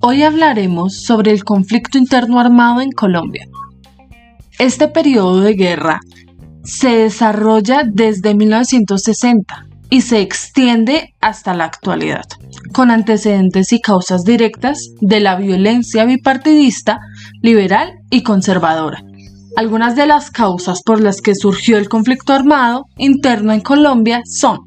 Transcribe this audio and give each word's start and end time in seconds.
Hoy 0.00 0.22
hablaremos 0.22 1.02
sobre 1.02 1.32
el 1.32 1.44
conflicto 1.44 1.98
interno 1.98 2.40
armado 2.40 2.80
en 2.80 2.92
Colombia. 2.92 3.46
Este 4.58 4.88
periodo 4.88 5.40
de 5.40 5.54
guerra 5.54 6.00
se 6.64 6.90
desarrolla 6.90 7.82
desde 7.84 8.34
1960 8.34 9.66
y 9.90 10.02
se 10.02 10.20
extiende 10.20 11.14
hasta 11.20 11.54
la 11.54 11.64
actualidad, 11.64 12.24
con 12.72 12.90
antecedentes 12.90 13.72
y 13.72 13.80
causas 13.80 14.24
directas 14.24 14.78
de 15.00 15.20
la 15.20 15.36
violencia 15.36 16.04
bipartidista, 16.04 16.98
liberal 17.42 17.94
y 18.10 18.22
conservadora. 18.22 19.02
Algunas 19.56 19.96
de 19.96 20.06
las 20.06 20.30
causas 20.30 20.82
por 20.84 21.00
las 21.00 21.20
que 21.20 21.34
surgió 21.34 21.78
el 21.78 21.88
conflicto 21.88 22.32
armado 22.32 22.84
interno 22.96 23.52
en 23.52 23.60
Colombia 23.60 24.22
son 24.24 24.58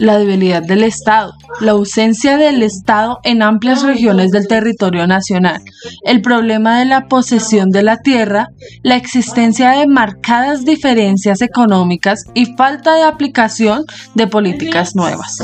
la 0.00 0.18
debilidad 0.18 0.62
del 0.62 0.82
Estado, 0.82 1.34
la 1.60 1.72
ausencia 1.72 2.38
del 2.38 2.62
Estado 2.62 3.18
en 3.22 3.42
amplias 3.42 3.82
regiones 3.82 4.30
del 4.30 4.48
territorio 4.48 5.06
nacional, 5.06 5.60
el 6.04 6.22
problema 6.22 6.78
de 6.78 6.86
la 6.86 7.06
posesión 7.06 7.68
de 7.68 7.82
la 7.82 7.98
tierra, 7.98 8.48
la 8.82 8.96
existencia 8.96 9.72
de 9.72 9.86
marcadas 9.86 10.64
diferencias 10.64 11.42
económicas 11.42 12.24
y 12.32 12.56
falta 12.56 12.94
de 12.94 13.02
aplicación 13.02 13.84
de 14.14 14.26
políticas 14.26 14.96
nuevas. 14.96 15.36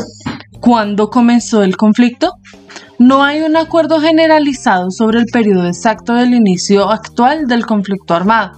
¿Cuándo 0.58 1.10
comenzó 1.10 1.62
el 1.62 1.76
conflicto? 1.76 2.32
No 2.98 3.24
hay 3.24 3.42
un 3.42 3.58
acuerdo 3.58 4.00
generalizado 4.00 4.90
sobre 4.90 5.18
el 5.18 5.26
periodo 5.26 5.66
exacto 5.66 6.14
del 6.14 6.32
inicio 6.32 6.90
actual 6.90 7.46
del 7.46 7.66
conflicto 7.66 8.14
armado. 8.14 8.52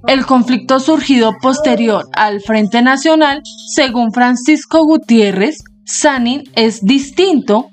el 0.06 0.24
conflicto 0.24 0.78
surgido 0.78 1.32
posterior 1.42 2.06
al 2.12 2.40
Frente 2.40 2.80
Nacional, 2.82 3.42
según 3.74 4.12
Francisco 4.12 4.84
Gutiérrez, 4.84 5.56
Sanin 5.84 6.44
es 6.54 6.80
distinto 6.82 7.70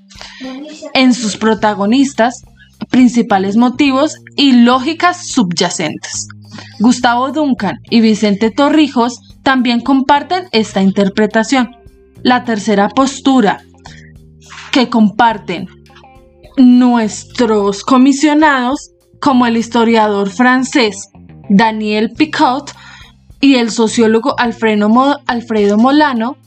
en 0.93 1.13
sus 1.13 1.37
protagonistas, 1.37 2.41
principales 2.89 3.55
motivos 3.55 4.17
y 4.35 4.63
lógicas 4.63 5.27
subyacentes. 5.27 6.27
Gustavo 6.79 7.31
Duncan 7.31 7.77
y 7.89 8.01
Vicente 8.01 8.51
Torrijos 8.51 9.19
también 9.43 9.81
comparten 9.81 10.45
esta 10.51 10.81
interpretación. 10.81 11.71
La 12.23 12.43
tercera 12.43 12.89
postura 12.89 13.61
que 14.73 14.89
comparten 14.89 15.69
nuestros 16.57 17.84
comisionados, 17.84 18.89
como 19.22 19.45
el 19.45 19.56
historiador 19.56 20.29
francés 20.31 21.09
Daniel 21.47 22.11
Picot 22.17 22.73
y 23.39 23.56
el 23.56 23.69
sociólogo 23.69 24.35
Alfredo, 24.38 24.89
Molano, 25.78 26.38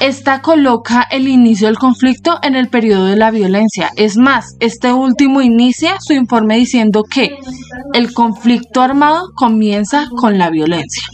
esta 0.00 0.42
coloca 0.42 1.06
el 1.08 1.28
inicio 1.28 1.68
del 1.68 1.78
conflicto 1.78 2.40
en 2.42 2.56
el 2.56 2.68
periodo 2.68 3.04
de 3.06 3.16
la 3.16 3.30
violencia. 3.30 3.90
Es 3.96 4.16
más, 4.16 4.56
este 4.58 4.92
último 4.92 5.40
inicia 5.40 5.98
su 6.00 6.14
informe 6.14 6.56
diciendo 6.56 7.04
que 7.04 7.38
el 7.94 8.12
conflicto 8.12 8.82
armado 8.82 9.30
comienza 9.36 10.08
con 10.16 10.36
la 10.36 10.50
violencia. 10.50 11.04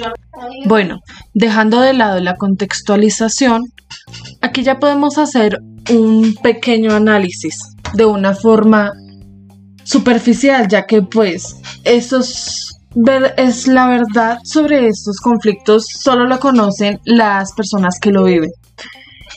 Bueno, 0.64 1.00
dejando 1.34 1.80
de 1.80 1.92
lado 1.92 2.20
la 2.20 2.36
contextualización, 2.36 3.64
aquí 4.40 4.62
ya 4.62 4.78
podemos 4.78 5.18
hacer 5.18 5.58
un 5.90 6.34
pequeño 6.42 6.94
análisis 6.94 7.58
de 7.94 8.04
una 8.04 8.34
forma 8.34 8.92
superficial, 9.84 10.68
ya 10.68 10.86
que 10.86 11.02
pues 11.02 11.56
esos 11.84 12.70
es 13.36 13.66
la 13.66 13.88
verdad 13.88 14.38
sobre 14.44 14.86
estos 14.86 15.18
conflictos 15.18 15.84
solo 15.88 16.26
lo 16.26 16.38
conocen 16.38 17.00
las 17.04 17.52
personas 17.52 17.98
que 18.00 18.10
lo 18.10 18.24
viven. 18.24 18.50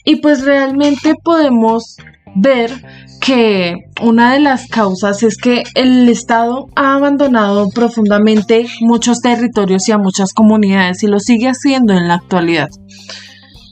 Y 0.06 0.18
pues 0.18 0.46
realmente 0.46 1.16
podemos 1.24 1.98
ver 2.36 2.72
que 3.20 3.76
una 4.02 4.34
de 4.34 4.40
las 4.40 4.68
causas 4.68 5.24
es 5.24 5.38
que 5.38 5.64
el 5.76 6.08
Estado 6.08 6.68
ha 6.76 6.94
abandonado 6.94 7.68
profundamente 7.74 8.68
muchos 8.82 9.20
territorios 9.20 9.90
y 9.90 9.92
a 9.92 9.98
muchas 9.98 10.34
comunidades 10.34 11.04
y 11.04 11.08
lo 11.08 11.20
sigue 11.20 11.48
haciendo 11.48 11.94
en 11.94 12.08
la 12.08 12.16
actualidad. 12.16 12.70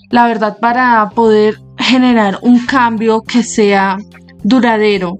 La 0.09 0.27
verdad, 0.27 0.57
para 0.59 1.09
poder 1.11 1.59
generar 1.85 2.39
un 2.41 2.65
cambio 2.65 3.21
que 3.21 3.43
sea 3.43 3.97
duradero, 4.43 5.19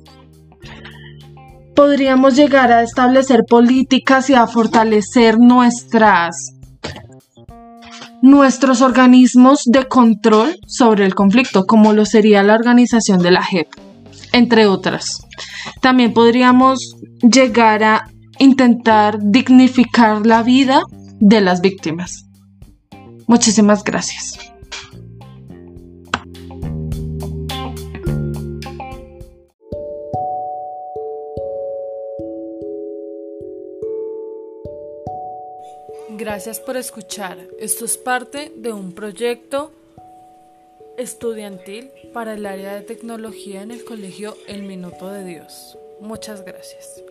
podríamos 1.76 2.36
llegar 2.36 2.72
a 2.72 2.82
establecer 2.82 3.44
políticas 3.48 4.30
y 4.30 4.34
a 4.34 4.48
fortalecer 4.48 5.38
nuestras 5.40 6.52
nuestros 8.22 8.82
organismos 8.82 9.60
de 9.66 9.88
control 9.88 10.56
sobre 10.66 11.06
el 11.06 11.14
conflicto, 11.14 11.66
como 11.66 11.94
lo 11.94 12.06
sería 12.06 12.42
la 12.42 12.56
organización 12.56 13.20
de 13.20 13.30
la 13.30 13.44
JEP, 13.44 13.68
entre 14.32 14.66
otras. 14.66 15.20
También 15.80 16.12
podríamos 16.12 16.96
llegar 17.22 17.84
a 17.84 18.10
intentar 18.40 19.20
dignificar 19.22 20.26
la 20.26 20.42
vida 20.42 20.82
de 21.20 21.42
las 21.42 21.62
víctimas. 21.62 22.26
Muchísimas 23.28 23.84
gracias. 23.84 24.55
Gracias 36.10 36.60
por 36.60 36.78
escuchar. 36.78 37.38
Esto 37.60 37.84
es 37.86 37.98
parte 37.98 38.52
de 38.56 38.72
un 38.72 38.94
proyecto 38.94 39.72
estudiantil 40.98 41.90
para 42.14 42.36
el 42.36 42.46
área 42.46 42.76
de 42.76 42.82
tecnología 42.82 43.64
en 43.64 43.72
el 43.72 43.84
colegio 43.84 44.38
El 44.48 44.64
Minuto 44.64 45.10
de 45.12 45.24
Dios. 45.24 45.78
Muchas 46.00 46.46
gracias. 46.46 47.02